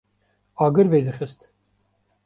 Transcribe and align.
agir 0.67 0.89
vedixwist 0.95 1.47